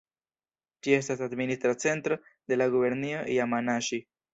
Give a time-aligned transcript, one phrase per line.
[0.87, 4.07] Ĝi estas administra centro de la gubernio Jamanaŝi.